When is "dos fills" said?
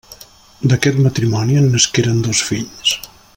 2.29-2.97